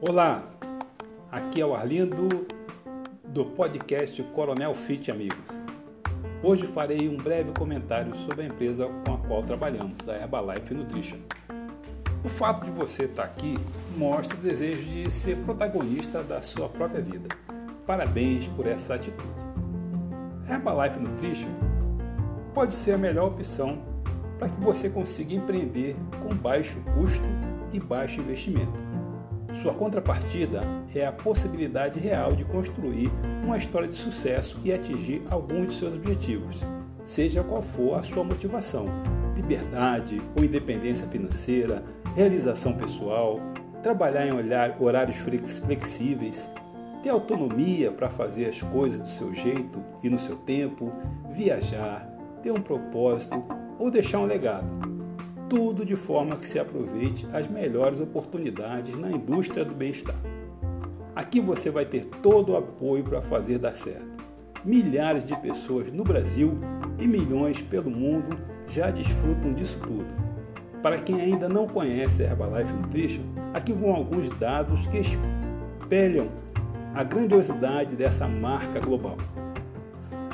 [0.00, 0.48] Olá,
[1.28, 2.46] aqui é o Arlindo
[3.24, 5.36] do podcast Coronel Fit Amigos.
[6.40, 11.18] Hoje farei um breve comentário sobre a empresa com a qual trabalhamos, a Herbalife Nutrition.
[12.24, 13.58] O fato de você estar aqui
[13.96, 17.28] mostra o desejo de ser protagonista da sua própria vida.
[17.84, 19.44] Parabéns por essa atitude.
[20.48, 21.50] Herbalife Nutrition
[22.54, 23.90] pode ser a melhor opção
[24.42, 27.22] para que você consiga empreender com baixo custo
[27.72, 28.72] e baixo investimento.
[29.62, 33.08] Sua contrapartida é a possibilidade real de construir
[33.44, 36.56] uma história de sucesso e atingir alguns de seus objetivos,
[37.04, 38.86] seja qual for a sua motivação:
[39.36, 41.84] liberdade ou independência financeira,
[42.16, 43.38] realização pessoal,
[43.80, 44.32] trabalhar em
[44.80, 46.50] horários flexíveis,
[47.00, 50.92] ter autonomia para fazer as coisas do seu jeito e no seu tempo,
[51.30, 52.11] viajar,
[52.42, 53.42] ter um propósito
[53.78, 54.92] ou deixar um legado
[55.52, 60.16] tudo de forma que se aproveite as melhores oportunidades na indústria do bem-estar.
[61.14, 64.24] Aqui você vai ter todo o apoio para fazer dar certo.
[64.64, 66.58] Milhares de pessoas no Brasil
[66.98, 68.34] e milhões pelo mundo
[68.66, 70.06] já desfrutam disso tudo.
[70.82, 76.28] Para quem ainda não conhece a Herbalife Nutrition, aqui vão alguns dados que espelham
[76.94, 79.18] a grandiosidade dessa marca global.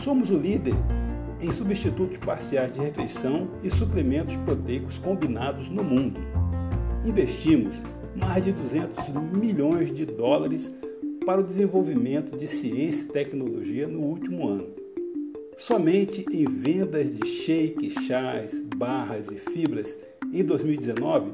[0.05, 0.75] Somos o líder
[1.41, 6.21] em substitutos parciais de refeição e suplementos proteicos combinados no mundo.
[7.05, 7.81] Investimos
[8.15, 10.75] mais de 200 milhões de dólares
[11.25, 14.67] para o desenvolvimento de ciência e tecnologia no último ano.
[15.57, 19.97] Somente em vendas de shakes, chás, barras e fibras
[20.33, 21.33] em 2019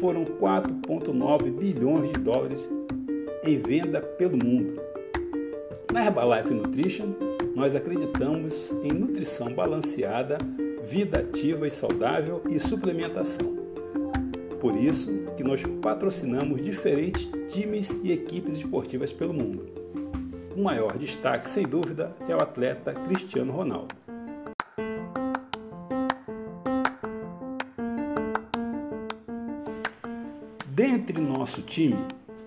[0.00, 2.68] foram 4,9 bilhões de dólares
[3.44, 4.80] em venda pelo mundo.
[5.92, 7.14] Na Herbalife Nutrition,
[7.56, 10.36] nós acreditamos em nutrição balanceada,
[10.84, 13.56] vida ativa e saudável e suplementação.
[14.60, 19.64] Por isso que nós patrocinamos diferentes times e equipes esportivas pelo mundo.
[20.54, 23.94] O maior destaque, sem dúvida, é o atleta Cristiano Ronaldo.
[30.66, 31.96] Dentre nosso time,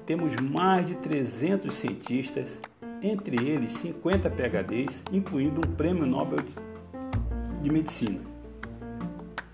[0.05, 2.61] temos mais de 300 cientistas
[3.01, 6.39] entre eles 50 PhDs, incluindo um prêmio Nobel
[7.61, 8.19] de Medicina.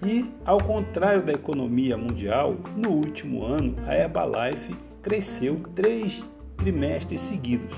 [0.03, 7.75] E, ao contrário da economia mundial, no último ano a Herbalife cresceu três trimestres seguidos,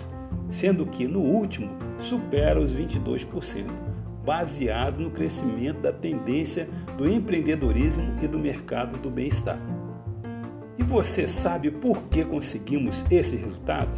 [0.49, 1.69] sendo que no último
[1.99, 3.65] supera os 22%,
[4.25, 6.67] baseado no crescimento da tendência
[6.97, 9.59] do empreendedorismo e do mercado do bem-estar.
[10.77, 13.97] E você sabe por que conseguimos esses resultados?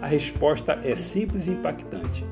[0.00, 2.24] A resposta é simples e impactante.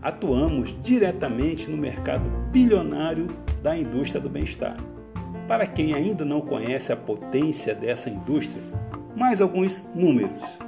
[0.00, 3.26] Atuamos diretamente no mercado bilionário
[3.62, 4.78] da indústria do bem-estar.
[5.46, 8.62] Para quem ainda não conhece a potência dessa indústria,
[9.14, 10.58] mais alguns números.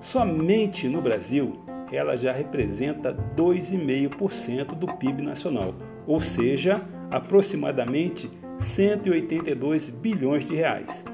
[0.00, 5.74] Somente no Brasil, ela já representa 2,5% do PIB nacional,
[6.06, 11.04] ou seja, aproximadamente 182 bilhões de reais.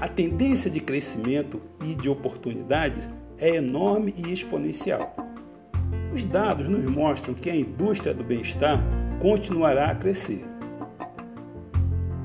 [0.00, 3.08] A tendência de crescimento e de oportunidades
[3.40, 5.14] é enorme e exponencial.
[6.14, 8.80] Os dados nos mostram que a indústria do bem-estar
[9.20, 10.44] continuará a crescer.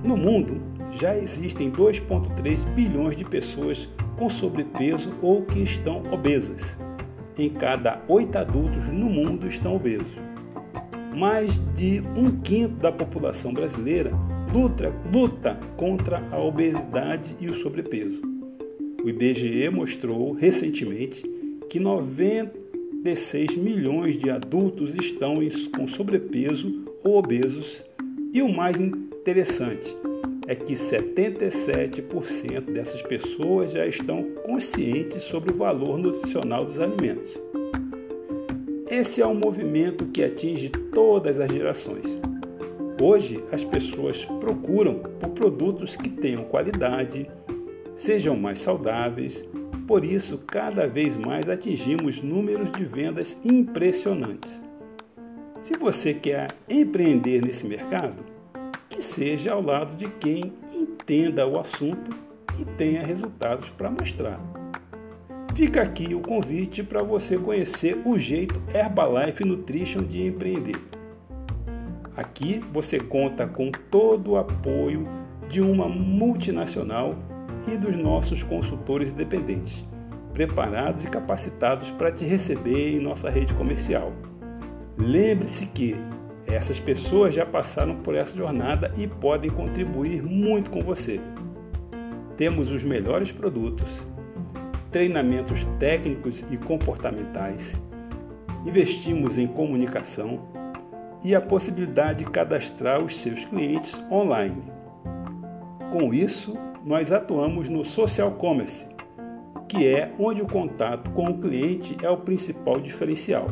[0.04, 0.62] No mundo,
[0.92, 6.78] já existem 2,3 bilhões de pessoas com sobrepeso ou que estão obesas.
[7.38, 10.16] Em cada oito adultos no mundo estão obesos.
[11.14, 14.12] Mais de um quinto da população brasileira
[14.54, 18.35] luta, luta contra a obesidade e o sobrepeso.
[19.06, 21.22] O IBGE mostrou recentemente
[21.70, 25.38] que 96 milhões de adultos estão
[25.78, 27.86] com sobrepeso ou obesos
[28.34, 29.96] e o mais interessante
[30.48, 37.40] é que 77% dessas pessoas já estão conscientes sobre o valor nutricional dos alimentos.
[38.90, 42.20] Esse é um movimento que atinge todas as gerações.
[43.00, 47.30] Hoje, as pessoas procuram por produtos que tenham qualidade,
[47.96, 49.48] sejam mais saudáveis.
[49.88, 54.62] Por isso, cada vez mais atingimos números de vendas impressionantes.
[55.64, 58.24] Se você quer empreender nesse mercado,
[58.90, 62.16] que seja ao lado de quem entenda o assunto
[62.60, 64.40] e tenha resultados para mostrar.
[65.54, 70.76] Fica aqui o convite para você conhecer o jeito Herbalife Nutrition de empreender.
[72.16, 75.08] Aqui você conta com todo o apoio
[75.50, 77.16] de uma multinacional
[77.68, 79.86] e dos nossos consultores independentes,
[80.34, 84.12] preparados e capacitados para te receber em nossa rede comercial.
[84.98, 85.96] Lembre-se que
[86.48, 91.20] Essas pessoas já passaram por essa jornada e podem contribuir muito com você.
[92.38, 94.08] Temos os melhores produtos,
[94.92, 97.82] treinamentos técnicos e comportamentais,
[98.66, 100.48] investimos em comunicação
[101.24, 104.62] e a possibilidade de cadastrar os seus clientes online.
[105.92, 106.56] Com isso,
[106.86, 108.86] nós atuamos no social commerce,
[109.68, 113.48] que é onde o contato com o cliente é o principal diferencial.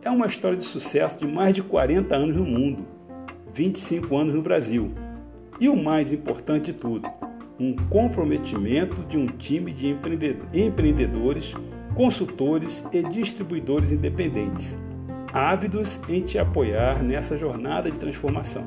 [0.00, 2.86] É uma história de sucesso de mais de 40 anos no mundo,
[3.52, 4.92] 25 anos no Brasil.
[5.58, 7.10] E o mais importante de tudo,
[7.58, 9.96] um comprometimento de um time de
[10.52, 11.52] empreendedores,
[11.96, 14.78] consultores e distribuidores independentes,
[15.32, 18.64] ávidos em te apoiar nessa jornada de transformação.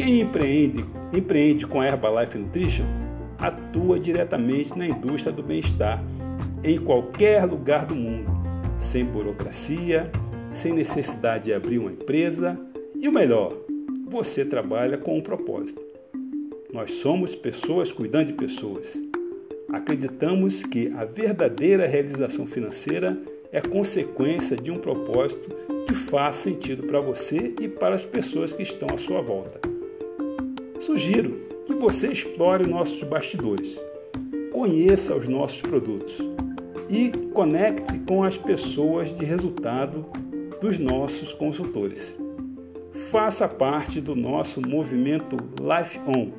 [0.00, 0.82] Quem empreende,
[1.12, 2.86] empreende com a Herbalife Nutrition
[3.38, 6.02] atua diretamente na indústria do bem-estar
[6.64, 8.32] em qualquer lugar do mundo,
[8.78, 10.10] sem burocracia,
[10.52, 12.58] sem necessidade de abrir uma empresa
[12.98, 13.54] e o melhor,
[14.08, 15.82] você trabalha com um propósito.
[16.72, 18.96] Nós somos pessoas cuidando de pessoas.
[19.70, 23.20] Acreditamos que a verdadeira realização financeira
[23.52, 25.54] é consequência de um propósito
[25.86, 29.69] que faz sentido para você e para as pessoas que estão à sua volta.
[30.90, 33.80] Sugiro que você explore nossos bastidores,
[34.50, 36.12] conheça os nossos produtos
[36.88, 40.04] e conecte com as pessoas de resultado
[40.60, 42.18] dos nossos consultores.
[43.08, 46.32] Faça parte do nosso movimento Life On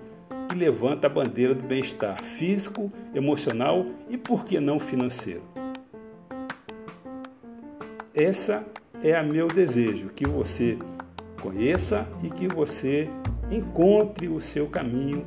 [0.50, 5.44] que levanta a bandeira do bem-estar físico, emocional e, por que não, financeiro.
[8.13, 8.65] Essa
[9.01, 10.77] é a meu desejo, que você
[11.42, 13.09] conheça e que você
[13.51, 15.25] encontre o seu caminho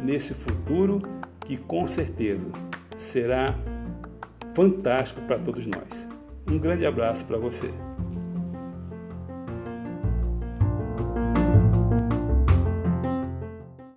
[0.00, 1.02] nesse futuro
[1.40, 2.48] que com certeza
[2.96, 3.54] será
[4.54, 6.08] fantástico para todos nós.
[6.46, 7.70] Um grande abraço para você.